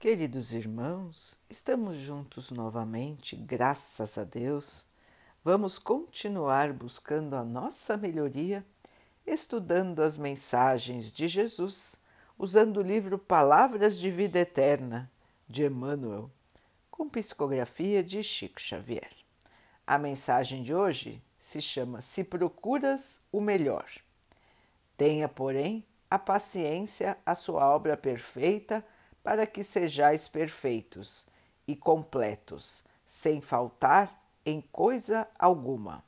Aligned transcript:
Queridos 0.00 0.54
irmãos, 0.54 1.38
estamos 1.46 1.98
juntos 1.98 2.50
novamente, 2.50 3.36
graças 3.36 4.16
a 4.16 4.24
Deus. 4.24 4.86
Vamos 5.44 5.78
continuar 5.78 6.72
buscando 6.72 7.36
a 7.36 7.44
nossa 7.44 7.98
melhoria, 7.98 8.64
estudando 9.26 10.00
as 10.00 10.16
mensagens 10.16 11.12
de 11.12 11.28
Jesus, 11.28 11.96
usando 12.38 12.78
o 12.78 12.82
livro 12.82 13.18
Palavras 13.18 13.98
de 13.98 14.10
Vida 14.10 14.38
Eterna, 14.38 15.12
de 15.46 15.66
Emmanuel, 15.66 16.30
com 16.90 17.06
psicografia 17.06 18.02
de 18.02 18.22
Chico 18.22 18.58
Xavier. 18.58 19.12
A 19.86 19.98
mensagem 19.98 20.62
de 20.62 20.74
hoje 20.74 21.22
se 21.38 21.60
chama 21.60 22.00
Se 22.00 22.24
Procuras 22.24 23.20
o 23.30 23.38
Melhor. 23.38 23.84
Tenha, 24.96 25.28
porém, 25.28 25.84
a 26.10 26.18
paciência 26.18 27.18
a 27.26 27.34
sua 27.34 27.68
obra 27.68 27.98
perfeita 27.98 28.82
para 29.22 29.46
que 29.46 29.62
sejais 29.62 30.26
perfeitos 30.26 31.26
e 31.66 31.76
completos, 31.76 32.84
sem 33.04 33.40
faltar 33.40 34.22
em 34.44 34.60
coisa 34.60 35.28
alguma. 35.38 36.02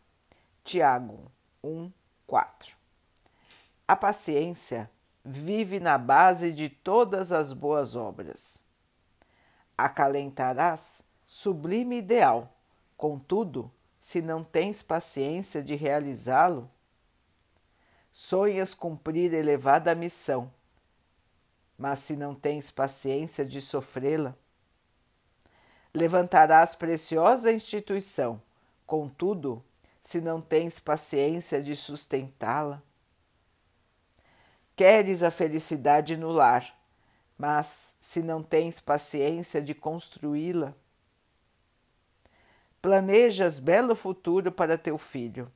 Tiago 0.65 1.31
1, 1.63 1.91
4. 2.27 2.77
A 3.87 3.97
paciência 3.97 4.91
vive 5.25 5.79
na 5.79 5.99
base 5.99 6.53
de 6.53 6.69
todas 6.69 7.31
as 7.33 7.53
boas 7.53 7.95
obras. 7.95 8.65
Acalentarás 9.77 11.03
sublime 11.27 11.99
ideal, 11.99 12.53
contudo, 12.97 13.71
se 13.99 14.21
não 14.21 14.43
tens 14.43 14.83
paciência 14.83 15.63
de 15.63 15.75
realizá-lo, 15.75 16.71
sonhas 18.11 18.75
cumprir 18.75 19.33
elevada 19.33 19.95
missão 19.95 20.51
mas 21.77 21.99
se 21.99 22.17
não 22.17 22.35
tens 22.35 22.71
paciência 22.71 23.45
de 23.45 23.61
sofrê-la, 23.61 24.37
levantarás 25.95 26.75
preciosa 26.75 27.53
instituição, 27.53 28.41
contudo, 28.87 29.63
se 30.01 30.21
não 30.21 30.41
tens 30.41 30.81
paciência 30.81 31.63
de 31.63 31.77
sustentá-la. 31.77 32.83
Queres 34.75 35.23
a 35.23 35.31
felicidade 35.31 36.17
no 36.17 36.31
lar, 36.31 36.77
mas 37.39 37.95
se 38.01 38.23
não 38.23 38.43
tens 38.43 38.81
paciência 38.81 39.61
de 39.61 39.75
construí-la. 39.75 40.75
Planejas 42.81 43.59
belo 43.59 43.95
futuro 43.95 44.51
para 44.51 44.79
teu 44.79 44.99
filho, 44.99 45.51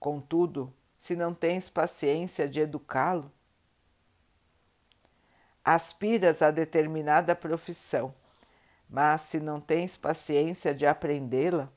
contudo, 0.00 0.72
se 0.96 1.14
não 1.14 1.34
tens 1.34 1.68
paciência 1.68 2.48
de 2.48 2.60
educá-lo 2.60 3.30
aspiras 5.64 6.42
a 6.42 6.50
determinada 6.50 7.34
profissão, 7.34 8.14
mas 8.88 9.22
se 9.22 9.40
não 9.40 9.60
tens 9.60 9.96
paciência 9.96 10.74
de 10.74 10.86
aprendê-la, 10.86 11.68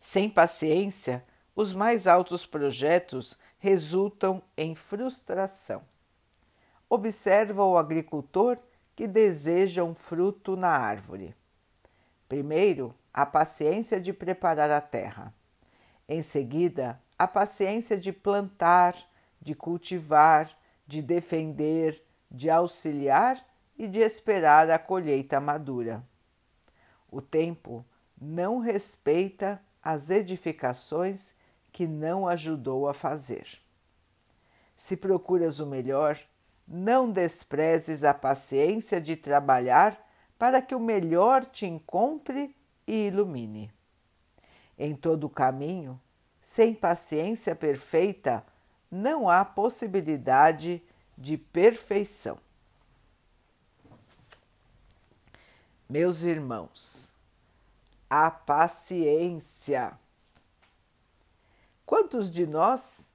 sem 0.00 0.28
paciência, 0.30 1.24
os 1.54 1.72
mais 1.72 2.06
altos 2.06 2.46
projetos 2.46 3.36
resultam 3.58 4.42
em 4.56 4.74
frustração. 4.74 5.82
Observa 6.88 7.64
o 7.64 7.76
agricultor 7.76 8.58
que 8.94 9.06
deseja 9.06 9.82
um 9.82 9.94
fruto 9.94 10.56
na 10.56 10.70
árvore. 10.70 11.34
Primeiro, 12.28 12.94
a 13.12 13.26
paciência 13.26 14.00
de 14.00 14.12
preparar 14.12 14.70
a 14.70 14.80
terra. 14.80 15.34
Em 16.08 16.22
seguida, 16.22 17.00
a 17.18 17.26
paciência 17.26 17.98
de 17.98 18.12
plantar, 18.12 18.96
de 19.40 19.54
cultivar, 19.54 20.56
de 20.88 21.02
defender, 21.02 22.02
de 22.30 22.48
auxiliar 22.48 23.46
e 23.76 23.86
de 23.86 24.00
esperar 24.00 24.70
a 24.70 24.78
colheita 24.78 25.38
madura. 25.38 26.02
O 27.10 27.20
tempo 27.20 27.84
não 28.20 28.58
respeita 28.58 29.62
as 29.82 30.10
edificações 30.10 31.34
que 31.70 31.86
não 31.86 32.26
ajudou 32.26 32.88
a 32.88 32.94
fazer. 32.94 33.46
Se 34.74 34.96
procuras 34.96 35.60
o 35.60 35.66
melhor, 35.66 36.18
não 36.66 37.10
desprezes 37.10 38.02
a 38.02 38.14
paciência 38.14 39.00
de 39.00 39.14
trabalhar 39.14 39.98
para 40.38 40.62
que 40.62 40.74
o 40.74 40.80
melhor 40.80 41.44
te 41.44 41.66
encontre 41.66 42.54
e 42.86 43.08
ilumine. 43.08 43.70
Em 44.78 44.94
todo 44.94 45.24
o 45.24 45.30
caminho, 45.30 46.00
sem 46.40 46.74
paciência 46.74 47.54
perfeita, 47.54 48.44
não 48.90 49.28
há 49.28 49.44
possibilidade 49.44 50.82
de 51.16 51.36
perfeição. 51.36 52.38
Meus 55.88 56.22
irmãos, 56.24 57.14
a 58.08 58.30
paciência. 58.30 59.98
Quantos 61.84 62.30
de 62.30 62.46
nós 62.46 63.10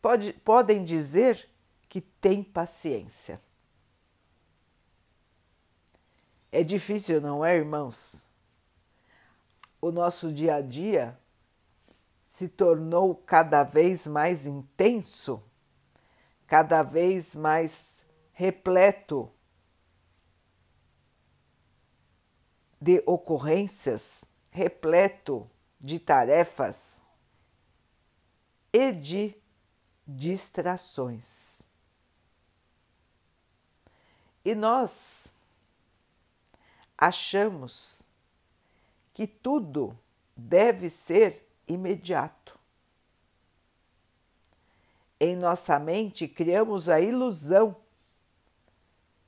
pode, 0.00 0.32
podem 0.34 0.84
dizer 0.84 1.48
que 1.88 2.00
tem 2.00 2.42
paciência? 2.42 3.40
É 6.52 6.62
difícil, 6.62 7.20
não 7.20 7.44
é, 7.44 7.56
irmãos? 7.56 8.26
O 9.80 9.90
nosso 9.90 10.32
dia 10.32 10.56
a 10.56 10.60
dia 10.60 11.18
se 12.30 12.48
tornou 12.48 13.16
cada 13.16 13.64
vez 13.64 14.06
mais 14.06 14.46
intenso, 14.46 15.42
cada 16.46 16.80
vez 16.80 17.34
mais 17.34 18.06
repleto 18.32 19.28
de 22.80 23.02
ocorrências, 23.04 24.30
repleto 24.48 25.50
de 25.80 25.98
tarefas 25.98 27.02
e 28.72 28.92
de 28.92 29.34
distrações. 30.06 31.62
E 34.44 34.54
nós 34.54 35.34
achamos 36.96 38.02
que 39.12 39.26
tudo 39.26 39.98
deve 40.36 40.88
ser 40.88 41.49
imediato. 41.70 42.58
Em 45.18 45.36
nossa 45.36 45.78
mente, 45.78 46.26
criamos 46.26 46.88
a 46.88 47.00
ilusão 47.00 47.76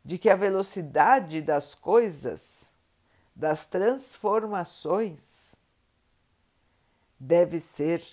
de 0.04 0.19
que 0.19 0.28
a 0.28 0.36
velocidade 0.36 1.41
das 1.42 1.75
coisas, 1.75 2.72
das 3.34 3.66
transformações, 3.66 5.54
deve 7.19 7.60
ser 7.60 8.04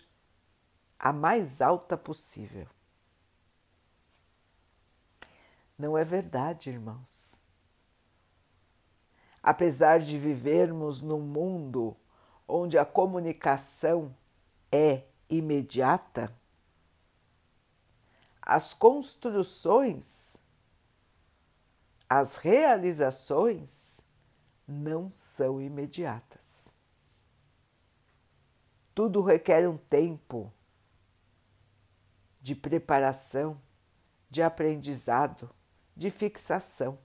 a 1.00 1.12
mais 1.12 1.62
alta 1.62 1.98
possível. 1.98 2.68
Não 5.78 5.98
é 5.98 6.04
verdade, 6.04 6.70
irmãos. 6.70 7.42
Apesar 9.42 10.00
de 10.00 10.20
vivermos 10.20 11.02
num 11.02 11.22
mundo 11.22 11.96
onde 12.46 12.78
a 12.78 12.86
comunicação 12.86 14.14
é 14.72 15.04
imediata, 15.30 16.36
as 18.42 18.74
construções, 18.74 20.38
as 22.10 22.36
realizações 22.38 24.00
não 24.68 25.12
são 25.12 25.62
imediatas. 25.62 26.68
Tudo 28.96 29.22
requer 29.22 29.68
um 29.68 29.78
tempo 29.78 30.52
de 32.42 32.56
preparação, 32.56 33.62
de 34.30 34.42
aprendizado, 34.42 35.50
de 35.96 36.10
fixação, 36.10 36.98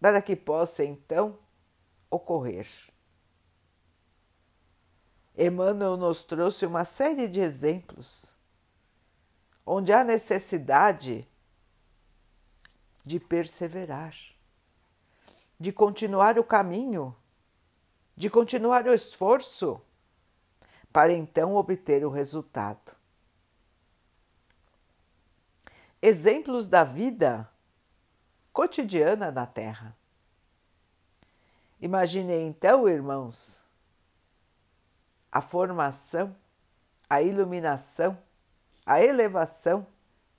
para 0.00 0.22
que 0.22 0.36
possa 0.36 0.84
então 0.84 1.38
ocorrer. 2.10 2.68
Emmanuel 5.36 5.96
nos 5.96 6.24
trouxe 6.24 6.64
uma 6.64 6.84
série 6.84 7.28
de 7.28 7.40
exemplos 7.40 8.34
onde 9.66 9.92
há 9.92 10.04
necessidade 10.04 11.28
de 13.04 13.18
perseverar, 13.18 14.14
de 15.58 15.72
continuar 15.72 16.38
o 16.38 16.44
caminho, 16.44 17.14
de 18.16 18.30
continuar 18.30 18.86
o 18.86 18.94
esforço, 18.94 19.82
para 20.92 21.12
então 21.12 21.54
obter 21.54 22.06
o 22.06 22.10
resultado. 22.10 22.96
Exemplos 26.00 26.68
da 26.68 26.84
vida 26.84 27.50
cotidiana 28.52 29.30
na 29.30 29.44
Terra. 29.46 29.94
Imaginem 31.80 32.48
então, 32.48 32.88
irmãos, 32.88 33.65
a 35.36 35.40
formação, 35.42 36.34
a 37.10 37.20
iluminação, 37.20 38.16
a 38.86 39.02
elevação 39.02 39.86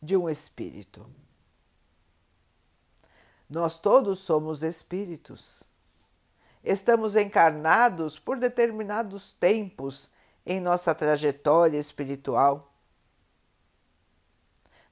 de 0.01 0.17
um 0.17 0.27
espírito. 0.27 1.05
Nós 3.47 3.77
todos 3.77 4.17
somos 4.17 4.63
espíritos. 4.63 5.61
Estamos 6.63 7.15
encarnados 7.15 8.17
por 8.17 8.39
determinados 8.39 9.33
tempos 9.33 10.09
em 10.43 10.59
nossa 10.59 10.95
trajetória 10.95 11.77
espiritual. 11.77 12.73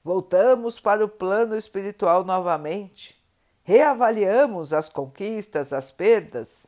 Voltamos 0.04 0.78
para 0.78 1.04
o 1.04 1.08
plano 1.08 1.56
espiritual 1.56 2.22
novamente, 2.22 3.20
reavaliamos 3.64 4.72
as 4.72 4.88
conquistas, 4.88 5.72
as 5.72 5.90
perdas 5.90 6.64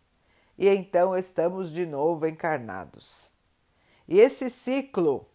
e 0.59 0.69
então 0.69 1.17
estamos 1.17 1.71
de 1.71 1.87
novo 1.87 2.27
encarnados. 2.27 3.33
E 4.09 4.19
esse 4.19 4.51
ciclo 4.51 5.29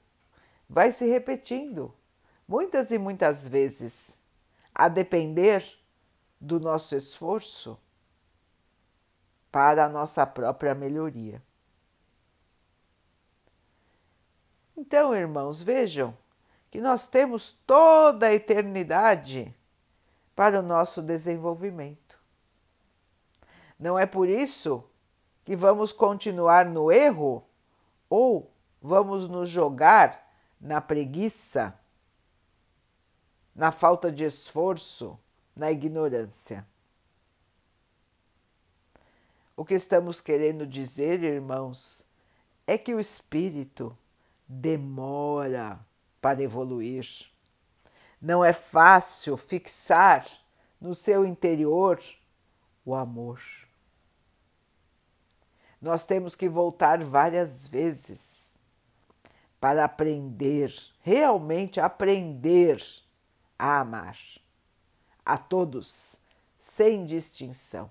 vai 0.69 0.91
se 0.91 1.05
repetindo 1.05 1.95
muitas 2.45 2.91
e 2.91 2.97
muitas 2.97 3.47
vezes, 3.47 4.19
a 4.75 4.89
depender 4.89 5.65
do 6.41 6.59
nosso 6.59 6.93
esforço 6.95 7.79
para 9.49 9.85
a 9.85 9.89
nossa 9.89 10.25
própria 10.25 10.75
melhoria. 10.75 11.41
Então, 14.75 15.15
irmãos, 15.15 15.61
vejam 15.61 16.17
que 16.69 16.81
nós 16.81 17.07
temos 17.07 17.53
toda 17.65 18.27
a 18.27 18.33
eternidade 18.33 19.55
para 20.35 20.59
o 20.59 20.63
nosso 20.63 21.01
desenvolvimento. 21.01 22.19
Não 23.79 23.97
é 23.97 24.05
por 24.05 24.27
isso 24.27 24.83
que 25.43 25.55
vamos 25.55 25.91
continuar 25.91 26.65
no 26.65 26.91
erro 26.91 27.43
ou 28.09 28.51
vamos 28.81 29.27
nos 29.27 29.49
jogar 29.49 30.23
na 30.59 30.79
preguiça, 30.79 31.77
na 33.55 33.71
falta 33.71 34.11
de 34.11 34.23
esforço, 34.23 35.19
na 35.55 35.71
ignorância. 35.71 36.65
O 39.55 39.63
que 39.63 39.73
estamos 39.75 40.19
querendo 40.19 40.65
dizer, 40.65 41.23
irmãos, 41.23 42.07
é 42.65 42.77
que 42.77 42.93
o 42.95 42.99
espírito 42.99 43.95
demora 44.47 45.79
para 46.19 46.41
evoluir. 46.41 47.05
Não 48.21 48.43
é 48.43 48.53
fácil 48.53 49.35
fixar 49.37 50.25
no 50.79 50.95
seu 50.95 51.25
interior 51.25 52.01
o 52.85 52.95
amor. 52.95 53.41
Nós 55.83 56.05
temos 56.05 56.33
que 56.33 56.47
voltar 56.47 57.03
várias 57.03 57.67
vezes 57.67 58.57
para 59.59 59.83
aprender, 59.83 60.73
realmente 61.01 61.77
aprender 61.77 62.81
a 63.59 63.81
amar 63.81 64.17
a 65.25 65.37
todos, 65.37 66.15
sem 66.57 67.05
distinção. 67.05 67.89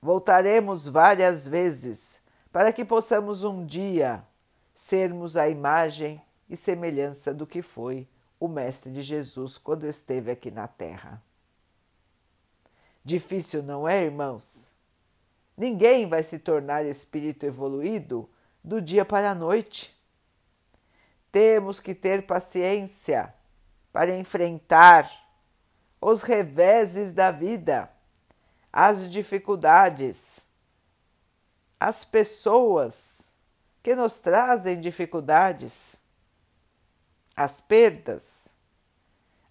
Voltaremos 0.00 0.88
várias 0.88 1.46
vezes 1.46 2.18
para 2.50 2.72
que 2.72 2.82
possamos 2.82 3.44
um 3.44 3.66
dia 3.66 4.24
sermos 4.74 5.36
a 5.36 5.50
imagem 5.50 6.18
e 6.48 6.56
semelhança 6.56 7.34
do 7.34 7.46
que 7.46 7.60
foi 7.60 8.08
o 8.40 8.48
Mestre 8.48 8.90
de 8.90 9.02
Jesus 9.02 9.58
quando 9.58 9.84
esteve 9.84 10.30
aqui 10.30 10.50
na 10.50 10.66
Terra. 10.66 11.22
Difícil, 13.04 13.62
não 13.62 13.86
é, 13.86 14.02
irmãos? 14.02 14.71
Ninguém 15.62 16.08
vai 16.08 16.24
se 16.24 16.40
tornar 16.40 16.84
espírito 16.84 17.46
evoluído 17.46 18.28
do 18.64 18.82
dia 18.82 19.04
para 19.04 19.30
a 19.30 19.34
noite. 19.34 19.96
Temos 21.30 21.78
que 21.78 21.94
ter 21.94 22.26
paciência 22.26 23.32
para 23.92 24.10
enfrentar 24.18 25.08
os 26.00 26.24
reveses 26.24 27.12
da 27.12 27.30
vida 27.30 27.88
as 28.72 29.08
dificuldades, 29.08 30.44
as 31.78 32.04
pessoas 32.04 33.30
que 33.84 33.94
nos 33.94 34.18
trazem 34.18 34.80
dificuldades, 34.80 36.02
as 37.36 37.60
perdas, 37.60 38.48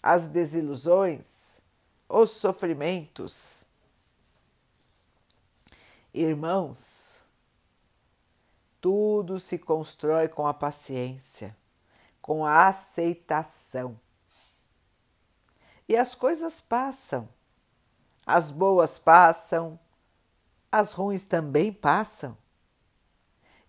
as 0.03 0.27
desilusões, 0.27 1.61
os 2.09 2.31
sofrimentos. 2.31 3.65
Irmãos, 6.13 7.23
tudo 8.79 9.39
se 9.39 9.57
constrói 9.57 10.27
com 10.27 10.45
a 10.45 10.53
paciência, 10.53 11.55
com 12.21 12.45
a 12.45 12.67
aceitação. 12.67 13.99
E 15.87 15.95
as 15.95 16.15
coisas 16.15 16.59
passam 16.61 17.27
as 18.25 18.51
boas 18.51 18.97
passam, 18.97 19.79
as 20.71 20.93
ruins 20.93 21.25
também 21.25 21.71
passam. 21.71 22.37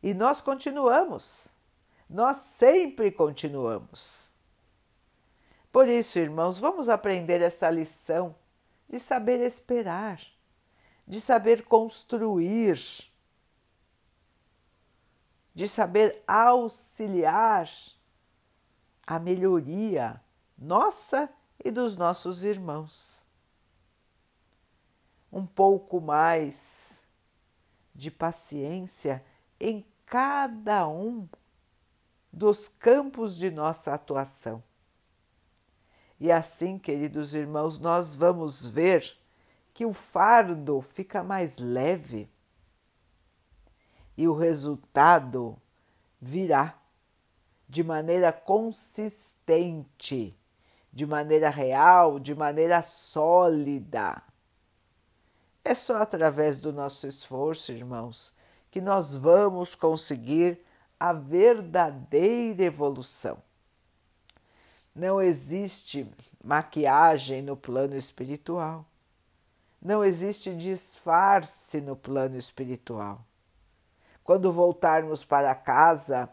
E 0.03 0.13
nós 0.15 0.41
continuamos, 0.41 1.49
nós 2.09 2.37
sempre 2.37 3.11
continuamos. 3.11 4.33
Por 5.73 5.89
isso, 5.89 6.19
irmãos, 6.19 6.59
vamos 6.59 6.89
aprender 6.89 7.41
essa 7.41 7.71
lição 7.71 8.35
de 8.89 8.99
saber 8.99 9.41
esperar, 9.41 10.21
de 11.07 11.21
saber 11.21 11.65
construir, 11.65 13.11
de 15.55 15.69
saber 15.69 16.23
auxiliar 16.27 17.71
a 19.07 19.19
melhoria 19.19 20.21
nossa 20.57 21.29
e 21.65 21.71
dos 21.71 21.97
nossos 21.97 22.45
irmãos 22.45 23.27
um 25.33 25.47
pouco 25.47 26.01
mais 26.01 27.03
de 27.95 28.11
paciência 28.11 29.25
em 29.59 29.85
cada 30.05 30.87
um 30.87 31.27
dos 32.31 32.69
campos 32.69 33.35
de 33.35 33.51
nossa 33.51 33.95
atuação. 33.95 34.63
E 36.21 36.31
assim, 36.31 36.79
queridos 36.79 37.35
irmãos, 37.35 37.79
nós 37.79 38.15
vamos 38.15 38.67
ver 38.67 39.17
que 39.75 39.87
o 39.87 39.93
fardo 39.93 40.81
fica 40.81 41.23
mais 41.23 41.57
leve 41.59 42.29
e 44.17 44.29
o 44.29 44.35
resultado 44.35 45.57
virá 46.21 46.79
de 47.69 47.83
maneira 47.83 48.33
consistente, 48.33 49.57
de 50.93 51.07
maneira 51.07 51.49
real, 51.49 52.19
de 52.19 52.35
maneira 52.35 52.83
sólida. 52.83 54.23
É 55.65 55.75
só 55.75 56.03
através 56.03 56.61
do 56.61 56.73
nosso 56.73 57.07
esforço, 57.07 57.73
irmãos, 57.73 58.35
que 58.71 58.81
nós 58.81 59.15
vamos 59.15 59.75
conseguir 59.75 60.61
a 61.01 61.13
verdadeira 61.13 62.63
evolução. 62.65 63.39
Não 64.95 65.23
existe 65.23 66.07
maquiagem 66.45 67.41
no 67.41 67.57
plano 67.57 67.97
espiritual. 67.97 68.85
Não 69.83 70.05
existe 70.05 70.55
disfarce 70.55 71.81
no 71.81 71.97
plano 71.97 72.37
espiritual. 72.37 73.21
Quando 74.23 74.53
voltarmos 74.53 75.25
para 75.25 75.53
casa, 75.57 76.29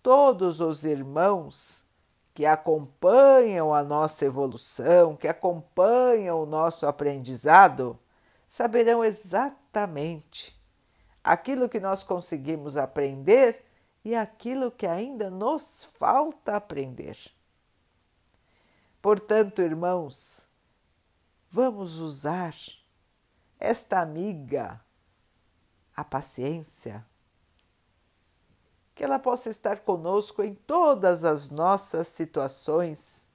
todos 0.00 0.60
os 0.60 0.84
irmãos 0.84 1.84
que 2.32 2.46
acompanham 2.46 3.74
a 3.74 3.82
nossa 3.82 4.24
evolução, 4.24 5.16
que 5.16 5.26
acompanham 5.26 6.40
o 6.40 6.46
nosso 6.46 6.86
aprendizado, 6.86 7.98
saberão 8.46 9.04
exatamente 9.04 10.56
aquilo 11.24 11.68
que 11.68 11.80
nós 11.80 12.04
conseguimos 12.04 12.76
aprender 12.76 13.64
e 14.04 14.14
aquilo 14.14 14.70
que 14.70 14.86
ainda 14.86 15.28
nos 15.28 15.84
falta 15.98 16.54
aprender. 16.54 17.18
Portanto, 19.00 19.60
irmãos, 19.60 20.46
vamos 21.52 21.98
usar 21.98 22.56
esta 23.60 24.00
amiga, 24.00 24.80
a 25.94 26.02
paciência, 26.02 27.04
que 28.94 29.04
ela 29.04 29.18
possa 29.18 29.50
estar 29.50 29.80
conosco 29.80 30.42
em 30.42 30.54
todas 30.54 31.24
as 31.24 31.50
nossas 31.50 32.08
situações, 32.08 33.28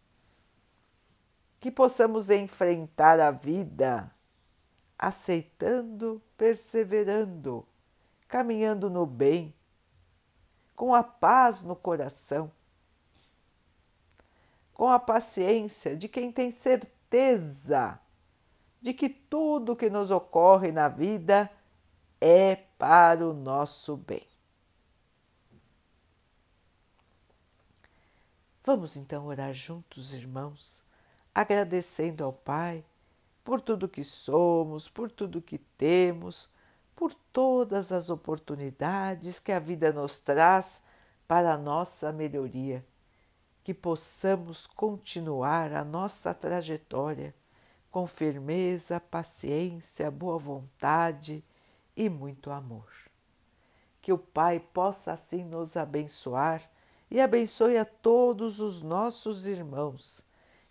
que 1.59 1.69
possamos 1.69 2.31
enfrentar 2.31 3.19
a 3.19 3.29
vida 3.29 4.11
aceitando, 4.97 6.19
perseverando, 6.35 7.63
caminhando 8.27 8.89
no 8.89 9.05
bem, 9.05 9.53
com 10.75 10.93
a 10.93 11.03
paz 11.03 11.61
no 11.61 11.75
coração, 11.75 12.51
com 14.73 14.87
a 14.87 14.99
paciência 14.99 15.95
de 15.95 16.09
quem 16.09 16.31
tem 16.31 16.49
certeza 16.51 17.99
de 18.81 18.93
que 18.93 19.09
tudo 19.09 19.75
que 19.75 19.89
nos 19.89 20.11
ocorre 20.11 20.71
na 20.71 20.87
vida 20.87 21.49
é 22.21 22.55
para 22.77 23.27
o 23.27 23.33
nosso 23.33 23.97
bem. 23.97 24.25
Vamos 28.63 28.97
então 28.97 29.25
orar 29.25 29.53
juntos, 29.53 30.13
irmãos, 30.13 30.83
agradecendo 31.33 32.23
ao 32.23 32.33
Pai 32.33 32.83
por 33.43 33.61
tudo 33.61 33.87
que 33.87 34.03
somos, 34.03 34.89
por 34.89 35.09
tudo 35.09 35.41
que 35.41 35.57
temos, 35.57 36.49
por 36.93 37.13
todas 37.13 37.91
as 37.91 38.09
oportunidades 38.09 39.39
que 39.39 39.53
a 39.53 39.59
vida 39.59 39.93
nos 39.93 40.19
traz 40.19 40.81
para 41.27 41.53
a 41.53 41.57
nossa 41.57 42.11
melhoria, 42.11 42.85
que 43.63 43.73
possamos 43.73 44.67
continuar 44.67 45.71
a 45.73 45.85
nossa 45.85 46.33
trajetória 46.33 47.33
com 47.91 48.05
firmeza, 48.05 48.99
paciência, 48.99 50.11
boa 50.11 50.37
vontade 50.37 51.43
e 51.95 52.09
muito 52.09 52.51
amor. 52.51 52.87
Que 54.01 54.13
o 54.13 54.17
Pai 54.17 54.59
possa 54.59 55.13
assim 55.13 55.43
nos 55.43 55.75
abençoar 55.75 56.61
e 57.09 57.19
abençoe 57.19 57.77
a 57.77 57.85
todos 57.85 58.59
os 58.59 58.81
nossos 58.81 59.47
irmãos. 59.47 60.25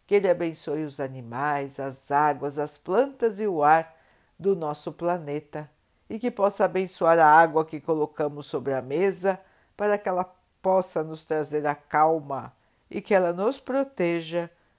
Que 0.07 0.17
Ele 0.17 0.29
abençoe 0.29 0.85
os 0.85 1.01
animais, 1.01 1.81
as 1.81 2.11
águas, 2.11 2.59
as 2.59 2.79
plantas 2.79 3.41
e 3.41 3.47
o 3.47 3.63
ar 3.63 3.97
do 4.39 4.55
nosso 4.55 4.93
planeta 4.93 5.71
e 6.09 6.19
que 6.19 6.31
possa 6.31 6.65
abençoar 6.65 7.19
a 7.19 7.27
água 7.27 7.65
que 7.65 7.81
colocamos 7.81 8.47
sobre 8.47 8.73
a 8.73 8.83
mesa 8.83 9.41
para 9.77 9.99
que 9.99 10.09
ela 10.09 10.25
possa 10.63 11.03
nos 11.03 11.25
trazer 11.25 11.67
a 11.67 11.75
calma 11.75 12.53
e 12.91 13.01
que 13.01 13.15
ela 13.15 13.33
nos 13.33 13.59
proteja 13.59 14.51